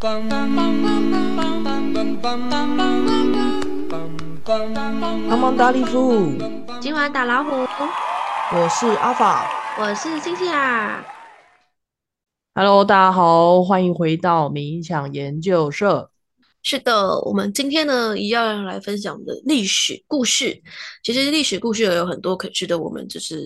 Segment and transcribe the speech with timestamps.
[0.00, 0.22] 帮
[5.36, 6.30] 忙打礼服，
[6.80, 9.50] 今晚打老虎，我是阿法，
[9.80, 11.04] 我是星星啊。
[12.54, 16.12] Hello，大家好，欢迎回到冥想研究社。
[16.62, 20.62] 是的，我们今天呢，一样来分享的历史故事。
[21.02, 23.42] 其实历史故事有很多可值得我们就是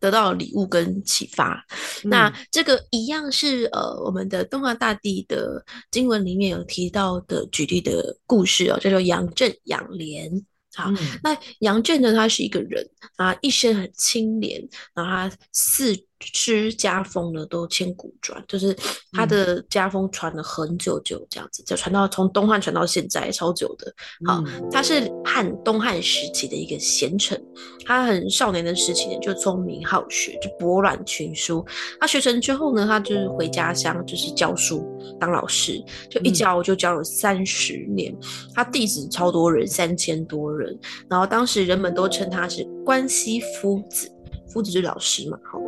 [0.00, 1.64] 得到礼物跟启发。
[2.04, 10.30] 那这个一样是呃，我们的东华大帝的经文里面有提到的举例的故事哦，叫做杨震、杨莲。
[10.74, 10.90] 好，
[11.22, 16.07] 那杨震呢，他是一个人啊，一生很清廉，然后他四。
[16.20, 18.76] 吃家风的，都千古传，就是
[19.12, 23.92] 他的家风传了很久久，这样子就传到从东汉传到现在超久的。
[24.26, 27.40] 好，他是汉东汉时期的一个贤臣，
[27.86, 31.64] 他很少年的时期呢就聪明好学，就博览群书。
[32.00, 34.84] 他学成之后呢，他就是回家乡就是教书
[35.20, 38.14] 当老师，就一教就教了三十年。
[38.54, 40.76] 他弟子超多人，三千多人。
[41.08, 44.10] 然后当时人们都称他是关西夫子，
[44.48, 45.38] 夫子就是老师嘛。
[45.44, 45.67] 好，嗯。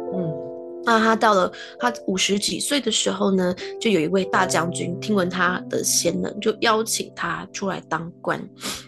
[0.90, 8.42] 那他到了他五十几岁的时候呢，就有一位大将军听闻他的贤能，就邀请他出来当官。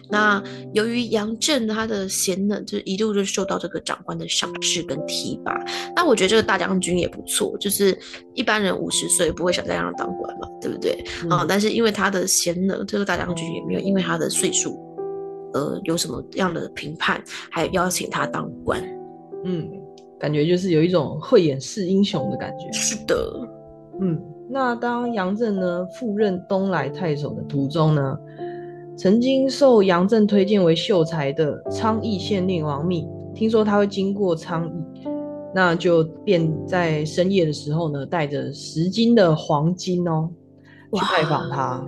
[0.09, 5.57] 那由于杨震他的贤能，就一度就受到这个长官的赏识跟提拔。
[5.95, 7.97] 那我觉得这个大将军也不错，就是
[8.33, 10.91] 一般人五十岁不会想再让他当官嘛，对不对？
[11.29, 14.77] 啊，但是因为他的贤能，这个大将军也没有因为他的岁数，
[15.53, 18.83] 呃，有什么样的评判，还邀请他当官。
[19.45, 19.82] 嗯。
[20.23, 22.71] 感觉就是有一种慧眼识英雄的感觉。
[22.71, 23.13] 是的，
[23.99, 24.17] 嗯，
[24.49, 28.17] 那当杨震呢赴任东莱太守的途中呢，
[28.95, 35.05] 曾经受杨震推荐为秀才的昌邑县令王密，听说他会经过昌邑，
[35.53, 40.29] 那就便在深夜的时候呢，带着十斤的黄金哦
[40.93, 41.85] 去拜访他，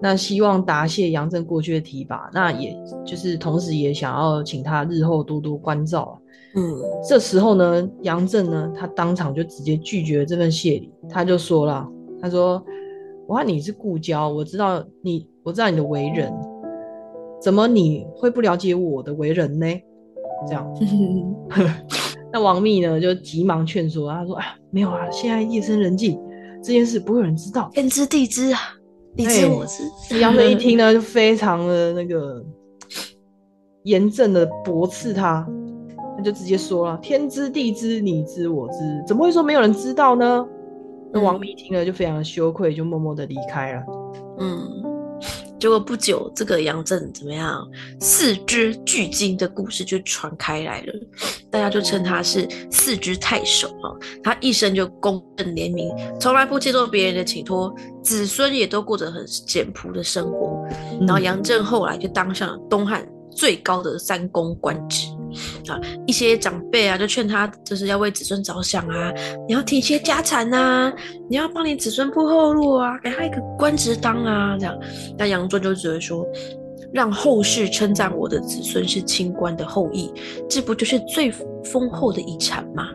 [0.00, 6.18] 那希望答谢杨震过去的提拔，那也就是同时也想要请他日后多多关照。
[6.58, 6.74] 嗯，
[7.06, 10.90] 这时候呢，杨震呢，他当场就直接拒绝了这份谢礼。
[11.08, 11.86] 他就说了
[12.18, 12.64] ：“他说，
[13.26, 16.32] 我看你是故交，我知道你，我知道你的为人，
[17.42, 19.66] 怎么你会不了解我的为人呢？”
[20.48, 20.66] 这样，
[22.32, 26.18] 那王密呢就急忙劝说，他说：“啊，没有啊，现在夜深人静，
[26.62, 28.60] 这件事不会有人知道，天知地知啊，
[29.14, 29.84] 你知我知。”
[30.20, 32.42] 杨震一听呢，就非常的那个
[33.84, 35.46] 严正的驳斥他。
[36.26, 40.44] 他就直接说了：“天知地知，你知我知，怎么会说没有人知道呢？”
[41.14, 43.82] 那王密听了就非常的羞愧，就默默的离开了。
[44.40, 44.68] 嗯，
[45.60, 47.64] 结果不久，这个杨震怎么样？
[48.00, 50.92] 四肢巨鲸的故事就传开来了，
[51.48, 53.94] 大家就称他是四肢太守啊。
[54.20, 57.72] 他一生就公正廉明，从来不接受别人的请托，
[58.02, 60.66] 子孙也都过着很简朴的生活。
[61.02, 65.06] 然后杨震后来就当上了东汉最高的三公官职。
[65.68, 69.12] 啊，一些长辈啊，就劝他，就是要为子孙着想啊，
[69.46, 70.92] 你要提些家产啊，
[71.28, 74.78] 你要帮你子孙铺后路啊，给他一个官职当啊，这样。
[75.18, 76.26] 那杨震就只会说，
[76.92, 80.12] 让后世称赞我的子孙是清官的后裔，
[80.48, 81.30] 这不就是最
[81.64, 82.88] 丰厚的遗产吗？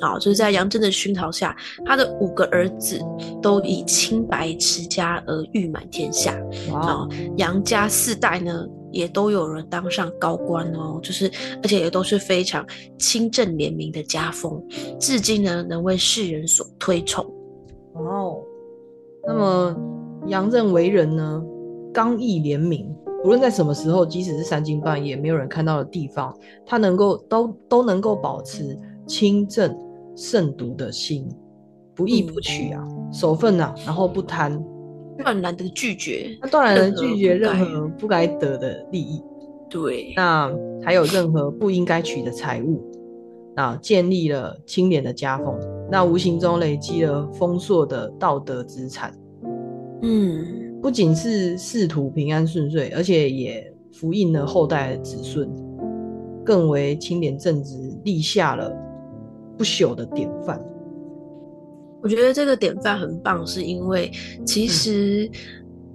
[0.00, 1.56] 好，就是在杨震的熏陶下，
[1.86, 3.00] 他的五个儿子
[3.40, 6.36] 都以清白持家而誉满天下。
[6.74, 7.06] 啊，
[7.36, 8.66] 杨家四代呢？
[8.92, 11.30] 也都有人当上高官哦，就是
[11.62, 12.64] 而且也都是非常
[12.98, 14.62] 清正廉明的家风，
[15.00, 17.24] 至今呢能为世人所推崇。
[17.94, 18.38] 哦，
[19.26, 19.76] 那么
[20.26, 21.42] 杨震为人呢
[21.92, 22.94] 刚毅廉明，
[23.24, 29.76] 无论在什么时候，即使是三更半夜没有人看到的地方，他能够都都能够保持清正
[30.16, 31.28] 慎独的心，
[31.94, 34.62] 不义不取啊，守分啊，然后不贪。
[35.18, 39.22] 断然的拒绝，他断然的拒绝任何不该得的利益。
[39.68, 40.52] 对，那
[40.82, 42.82] 还有任何不应该取的财物，
[43.56, 45.58] 那建立了清廉的家风，
[45.90, 49.14] 那无形中累积了丰硕的道德资产。
[50.02, 55.48] 嗯，不仅是仕途平安顺遂，而且也福荫了后代的子孙，
[56.44, 58.70] 更为清廉正直立下了
[59.56, 60.60] 不朽的典范。
[62.02, 64.10] 我觉得这个典范很棒，是因为
[64.44, 65.30] 其实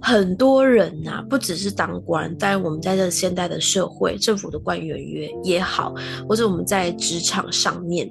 [0.00, 5.94] 很多人呐，不只是当官，在我们在这现代的社会，政府的官员也也好，
[6.26, 8.10] 或者我们在职场上面，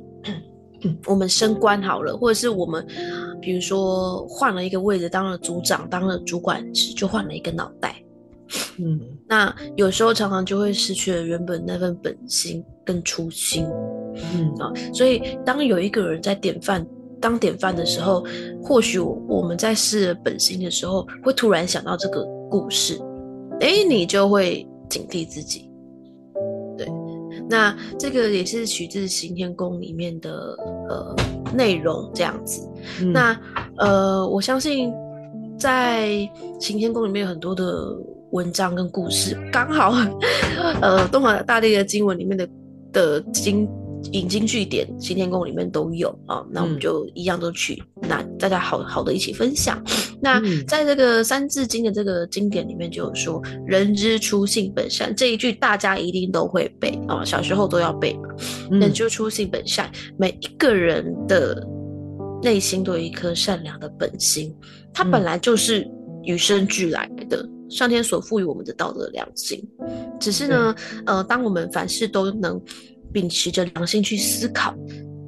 [1.08, 2.86] 我们升官好了，或者是我们
[3.42, 7.96] 比如说换了一个位置，当了组长，当了主管职，就换了一个脑袋。
[8.78, 13.66] 嗯，那有时候常常就会失去了原本那份本心跟初心。
[14.36, 16.86] 嗯啊，所以当有一个人在典范。
[17.20, 18.24] 当典范的时候，
[18.64, 23.00] 或许我们在试本心的时候，会突然想到这个故事，
[23.60, 25.70] 哎，你就会警惕自己。
[26.78, 26.88] 对，
[27.50, 30.56] 那这个也是取自行天宫里面的
[30.90, 31.16] 呃
[31.54, 32.68] 内容这样子。
[33.14, 33.40] 那
[33.78, 34.94] 呃，我相信
[35.58, 36.10] 在
[36.60, 37.96] 行天宫里面有很多的
[38.32, 39.94] 文章跟故事，刚好
[40.82, 42.48] 呃东华大帝的经文里面的
[42.92, 43.68] 的经。
[44.12, 49.82] 引经据典，新天宫里面都有啊，那我们就一样都去，那大家好好的一起分享。
[50.22, 58.30] 那在这个《三字经》的这个经典里面就有说“人之初，性本善”这一句，大家一定都会背啊，小时候都要背嘛。
[58.72, 61.66] 人之初，性本善，每一个人的
[62.42, 64.56] 内心都有一颗善良的本心，
[64.94, 65.88] 它本来就是
[66.24, 69.64] 与生俱来的，上天所赋予我们的道德良心。
[70.20, 70.76] 只是呢，
[71.06, 72.62] 呃，当我们凡事都能。
[73.12, 74.74] 秉持着良心去思考，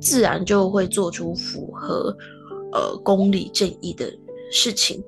[0.02, 2.16] 自然就会做出符合
[2.72, 4.12] 呃公理正义的
[4.52, 5.04] 事情。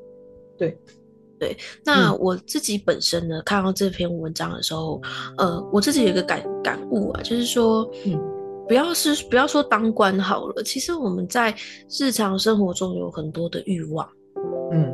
[0.57, 0.77] 对，
[1.39, 1.57] 对。
[1.83, 5.01] 那我自己本身呢，看到这篇文章的时候，
[5.37, 8.19] 呃，我自己有一个感感悟啊，就是说，嗯，
[8.67, 11.55] 不要是不要说当官好了，其实我们在
[11.99, 14.07] 日常生活中有很多的欲望，
[14.71, 14.93] 嗯，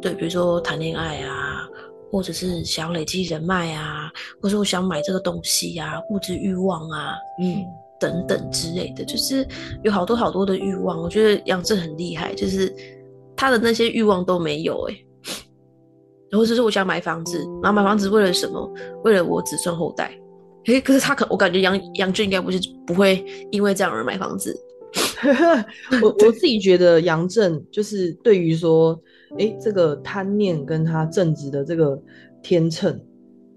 [0.00, 1.51] 对，比如说谈恋爱啊。
[2.12, 7.64] 或者是想累积人脉啊，或者我想买这个东西啊，物质欲望啊，嗯，
[7.98, 9.48] 等等之类的，就是
[9.82, 11.00] 有好多好多的欲望。
[11.00, 12.70] 我觉得杨正很厉害，就是
[13.34, 14.96] 他的那些欲望都没有哎。
[16.30, 18.70] 然后就是我想买房子，然后买房子为了什么？
[19.04, 20.14] 为了我子孙后代。
[20.66, 24.54] 哎，可是他可我感觉杨杨正应该不是不会因为这样而买房子。
[26.02, 29.00] 我我自己觉得杨正就是对于说。
[29.38, 32.00] 哎，这个贪念跟他正直的这个
[32.42, 32.98] 天秤，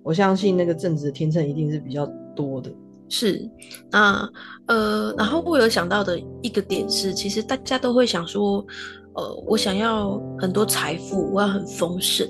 [0.04, 2.06] 我相信那个正直的天秤一定是比较
[2.36, 2.72] 多的。
[3.08, 3.48] 是，
[3.92, 4.30] 那
[4.68, 8.66] 呃，然后我有想到的一个点是，其实大家都会想说，
[9.14, 12.28] 呃，我想要很多财富，我要很丰盛，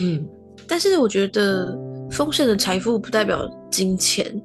[0.00, 0.26] 嗯，
[0.66, 1.78] 但是我觉得
[2.10, 4.40] 丰盛的财富不代表金钱。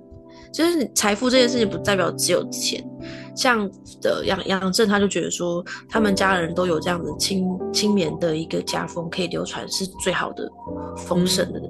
[0.53, 2.79] 就是财富这件事情不代表只有钱，
[3.35, 3.69] 像
[4.01, 10.49] 的杨杨正他就觉得说，他们家人都有这样子轻轻绵的一个家风可以流传，是最好的
[10.97, 11.61] 丰盛的。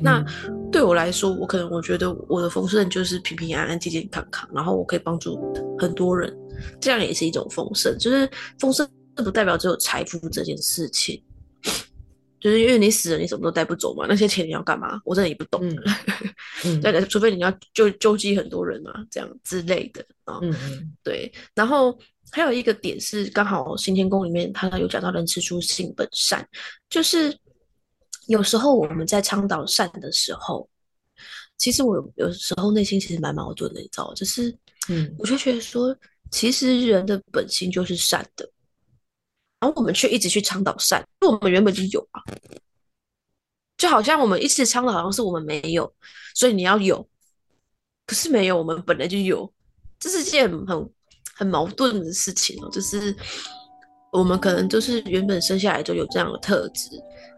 [0.00, 0.24] 那
[0.70, 5.38] 对我来说，我可能我觉得我的丰盛就是平平安安、健健康康，然后我可以帮助
[5.78, 6.32] 很多人，
[6.80, 7.96] 这样也是一种丰盛。
[7.98, 11.22] 就是丰盛不代表只有财富这件事情。
[12.42, 14.04] 就是因为你死了，你什么都带不走嘛。
[14.08, 15.00] 那些钱你要干嘛？
[15.04, 15.60] 我真的也不懂。
[16.64, 20.52] 嗯 对，除非你要救救济很多人嘛，这样之类的啊嗯。
[21.04, 21.32] 对。
[21.54, 21.96] 然后
[22.32, 26.44] 还有一个点是，刚好新天宫里面他有讲到“人之初，性本善”，
[26.90, 27.32] 就是
[28.26, 30.68] 有时候我们在倡导善的时候，
[31.56, 34.52] 其实我有时候内心其实蛮矛盾的，你知道就是
[34.88, 35.96] 嗯，我就觉得说，
[36.32, 38.50] 其实人的本性就是善的。
[39.62, 42.20] 然后我们却一直去倡导善，因为我们原本就有啊，
[43.78, 45.94] 就好像我们一直倡导，好像是我们没有，
[46.34, 47.08] 所以你要有，
[48.04, 49.48] 可是没有，我们本来就有，
[50.00, 50.90] 这是件很
[51.36, 52.68] 很矛盾的事情哦。
[52.72, 53.14] 就是
[54.12, 56.90] 我们可能就是原本生下来就有这样的特质，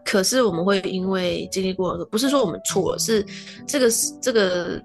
[0.03, 3.23] 可是我们会因为经历过，不是说我们错了，是
[3.67, 3.87] 这个
[4.19, 4.81] 这个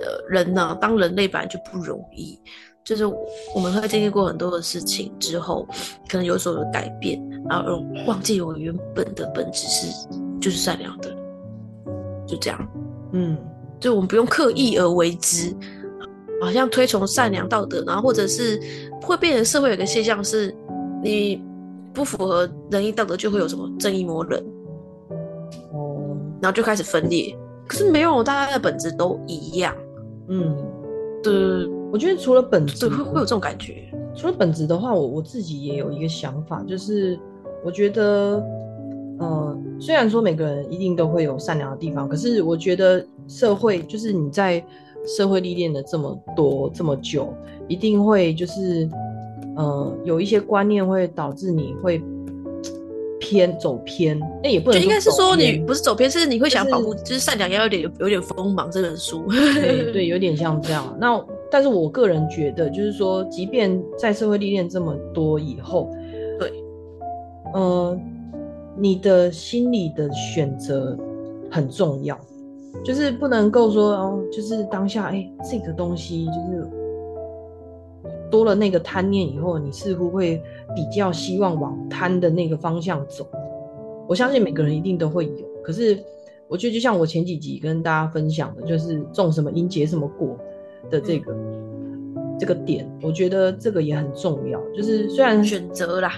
[0.00, 2.38] 呃人呢，当人类本来就不容易。
[2.86, 3.04] 就是
[3.52, 5.66] 我们会经历过很多的事情之后，
[6.08, 10.08] 可能有所的改变，然后忘记我原本的本质是
[10.40, 11.10] 就是善良的，
[12.28, 12.68] 就这样。
[13.10, 13.36] 嗯，
[13.80, 15.52] 就我们不用刻意而为之，
[16.40, 18.60] 好像推崇善良道德，然后或者是
[19.02, 20.54] 会变成社会有个现象是，
[21.02, 21.42] 你
[21.92, 24.40] 不符合仁义道德就会有什么正义魔人，
[25.72, 27.36] 哦，然后就开始分裂。
[27.66, 29.74] 可是没有，大家的本质都一样。
[30.28, 30.56] 嗯，
[31.30, 31.76] 对。
[31.92, 33.90] 我觉得除了本质，会会有这种感觉。
[34.14, 37.18] 除了本质的话，我我自己也有一个想法，就是
[37.64, 38.42] 我觉得，
[39.18, 44.62] 呃，虽然说每个人一定都会有善良的地方，可是我觉得社会就是你在
[45.06, 47.32] 社会历练了这么多这么久，
[47.68, 48.88] 一定会就是，
[49.54, 52.02] 呃，有一些观念会导致你会
[53.28, 54.20] 偏走偏。
[54.42, 58.70] 那也不能应该是说你不是走偏，是你会想保护，就是善良要有点有点锋芒。
[58.70, 60.96] 这本书，对对，有点像这样。
[61.00, 61.20] 那。
[61.48, 65.88] 但是我个人觉得，就是说，即便在社会历练这么多以后，
[66.40, 66.52] 对，
[67.54, 67.96] 呃，
[68.76, 70.98] 你的心理的选择
[71.48, 72.18] 很重要，
[72.84, 76.68] 就是不能够说哦，就是当下，哎，这个东西就是
[78.30, 80.42] 多了那个贪念以后，你似乎会
[80.74, 83.26] 比较希望往贪的那个方向走。
[84.08, 85.98] 我相信每个人一定都会有，可是
[86.48, 90.36] 我觉得就像我前几集跟大家分享的，就是种什么因结什么果。
[90.88, 91.34] 的这个，
[92.38, 94.60] 这个点，我觉得这个也很重要。
[94.72, 96.12] 就是虽然选择啦，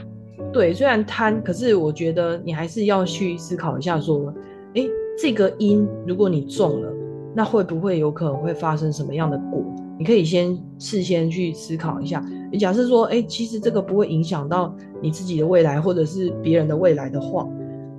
[0.52, 4.30] 对，虽然贪，可是我觉得你还是要去思考一下，说，
[4.74, 4.84] 哎，
[5.18, 6.92] 这个因如果你中了，
[7.34, 9.64] 那会不会有可能会发生什么样的果？
[9.98, 12.24] 你可以先事先去思考一下。
[12.52, 17.48] 你假设说，哎，其实这个不会影响到你自己的未来，或者是别人的未来的话，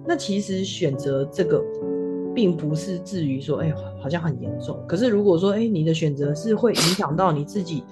[0.05, 1.63] 那其实选择这个。
[2.31, 4.79] 并不是至于说，哎，好像很严重。
[4.87, 7.83] 可是如果说，哎，你的选择是会影响到你自己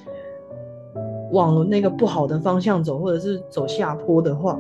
[1.32, 4.58] 往那个不好的方向走，或者是走下坡的话，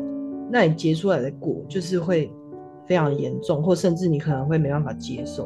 [0.51, 2.29] 那你结出来的果就是会
[2.85, 5.43] 非常严重，或甚至你可能会没办法接受。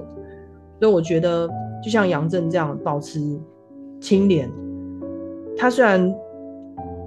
[0.80, 1.48] 所以我觉得，
[1.84, 3.20] 就像杨正这样保持
[4.02, 4.52] 清廉，
[5.56, 6.14] 他虽然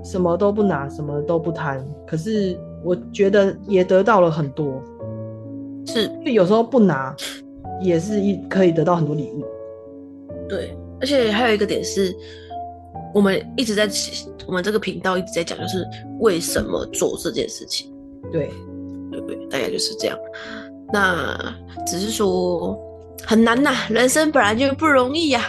[0.03, 4.83] 什么都不拿，什么都不贪，可是我觉得也得到了很多。
[5.87, 7.15] 是，就有时候不拿，
[7.83, 9.45] 也是一可以得到很多礼物。
[10.49, 12.15] 对，而且还有一个点是，
[13.13, 13.89] 我们一直在
[14.47, 15.87] 我们这个频道一直在讲，就是
[16.21, 17.93] 为什么做这件事情。
[18.31, 18.51] 对，
[19.11, 20.19] 对对，大概就是这样。
[20.93, 21.37] 那
[21.87, 22.79] 只是说
[23.23, 25.43] 很难呐，人生本来就不容易呀。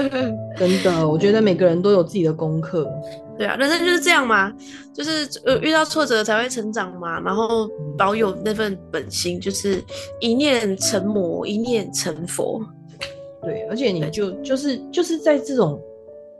[0.56, 2.88] 真的，我觉得每个人都有自己的功课。
[3.38, 4.52] 对啊，人生就是这样嘛，
[4.94, 7.68] 就是呃遇到挫折才会成长嘛，然后
[7.98, 9.82] 保有那份本心，就是
[10.20, 12.60] 一念成魔，一念成佛。
[13.42, 15.78] 对，而且你就就是就是在这种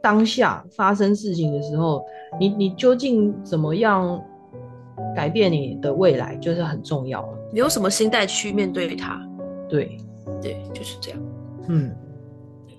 [0.02, 2.02] 当下发生事情的时候，
[2.40, 4.18] 你你究竟怎么样
[5.14, 7.28] 改变你的未来，就是很重要了。
[7.52, 9.20] 你用什么心态去面对它？
[9.68, 9.98] 对，
[10.42, 11.20] 对，就是这样。
[11.68, 11.94] 嗯。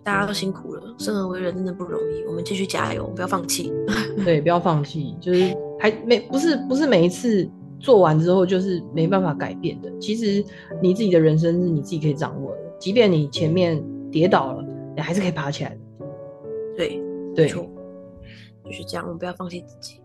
[0.03, 2.23] 大家都辛苦了，生而为人真的不容易。
[2.23, 3.73] 我们继续加油，不要放弃。
[4.23, 7.45] 对，不要放弃，就是还没不是不是每一次
[7.77, 9.91] 做完之后就是没办法改变的。
[9.99, 10.41] 其实
[10.81, 14.63] 你自己的人生是你自己可以掌握的，即便你前面跌倒了，
[14.95, 15.77] 你还是可以爬起来的。
[16.77, 17.03] 对，
[17.35, 19.99] 对，就是这样，我们不要放弃自己。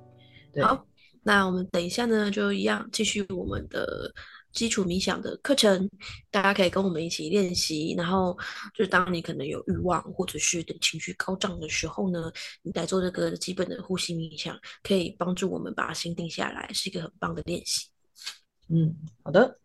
[0.60, 0.84] 好，
[1.22, 4.12] 那我们等一下呢，就一样继续我们的。
[4.52, 5.88] 基础冥想的课程，
[6.30, 7.94] 大家可以跟我们一起练习。
[7.96, 8.36] 然后，
[8.74, 12.30] 就是当你可能有欲望或者是等情绪高涨的时候呢，
[12.62, 17.88] 你来做这个基本的呼吸冥想，可以帮助我们把心定下来，是一个很棒的练习。
[18.68, 19.58] 嗯，好的。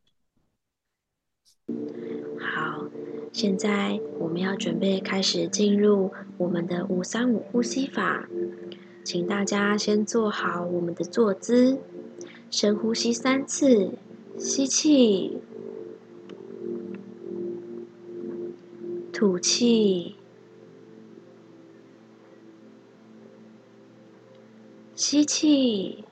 [2.40, 2.86] 好，
[3.34, 8.28] 现在我们要准备开始进入我们的五三五呼吸法，
[9.04, 11.80] 请大家先做好我们的坐姿，
[12.50, 13.98] 深呼吸三次。
[14.38, 15.42] 吸气，
[19.12, 20.16] 吐气，
[24.94, 26.06] 吸气，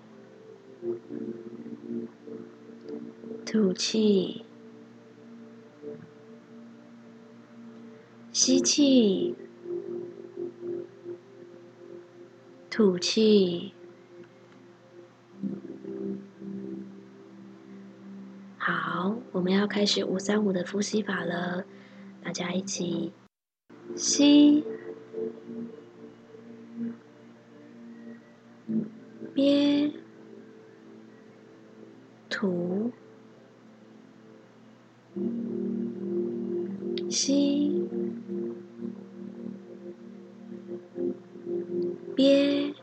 [3.45, 4.43] 吐气，
[8.31, 9.35] 吸气，
[12.71, 13.74] 吐气。
[19.31, 21.65] 我们要开始五三五的呼吸法了，
[22.23, 23.11] 大家一起。
[23.95, 24.63] 吸，
[29.33, 29.91] 憋，
[32.29, 32.91] 吐，
[37.09, 37.87] 吸，
[42.15, 42.73] 憋。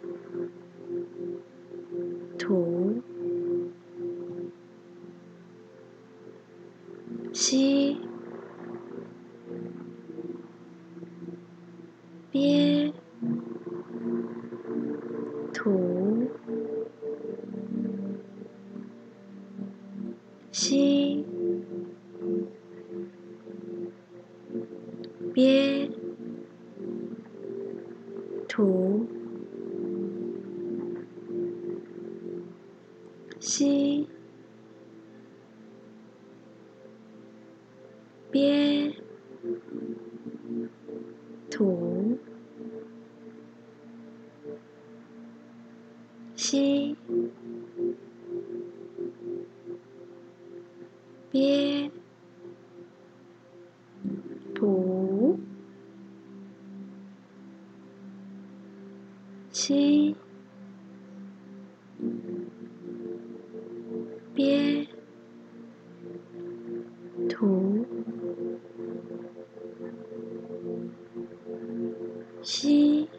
[72.42, 73.11] 吸，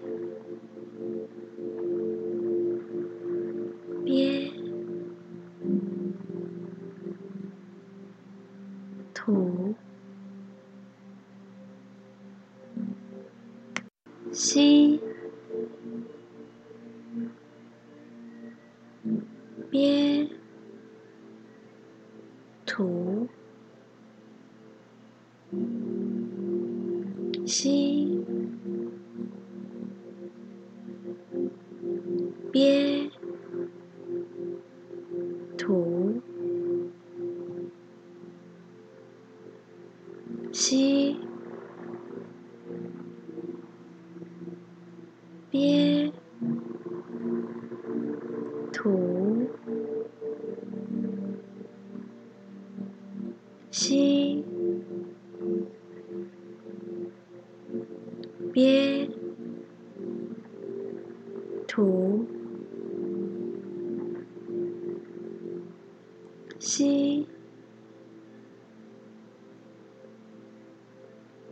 [35.66, 35.80] ถู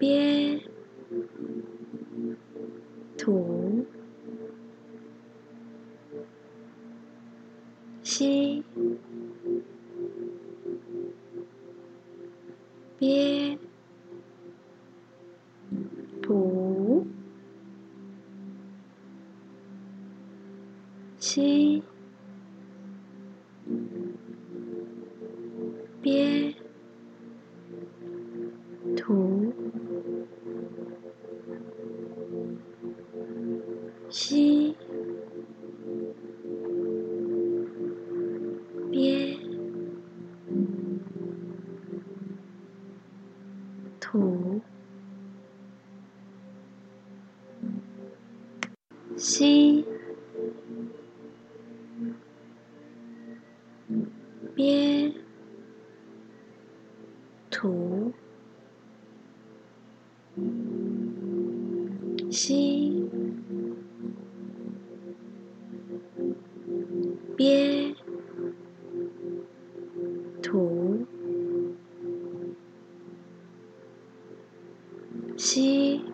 [0.02, 0.31] 边。
[75.42, 76.06] 吸，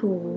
[0.00, 0.29] Cool.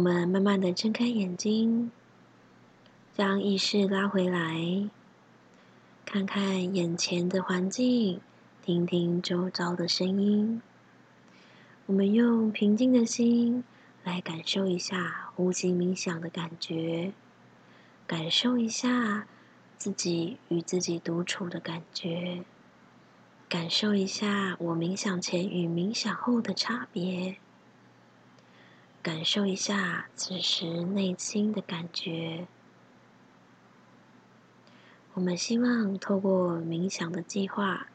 [0.00, 1.90] 我们慢慢的睁开眼睛，
[3.12, 4.88] 将意识拉回来，
[6.06, 8.18] 看看眼前的环境，
[8.62, 10.62] 听听周遭的声音。
[11.84, 13.62] 我们用平静的心
[14.02, 17.12] 来感受一下呼吸冥想的感觉，
[18.06, 19.26] 感受一下
[19.76, 22.42] 自己与自己独处的感觉，
[23.50, 27.36] 感受一下我冥想前与冥想后的差别。
[29.02, 32.46] 感受一下此时内心的感觉。
[35.14, 37.86] 我们希望透过冥想的计划，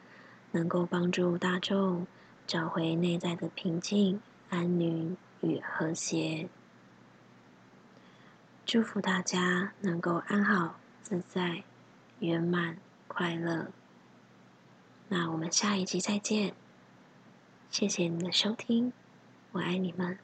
[0.52, 2.08] 能够帮助大众
[2.48, 6.50] 找回内在的平静、安宁与和谐。
[8.66, 11.64] 祝福大家能够安好、自在、
[12.20, 13.68] 圆满、快乐。
[15.08, 16.56] 那我们下一集再见，
[17.70, 18.92] 谢谢你的收听，
[19.52, 20.18] 我爱你们。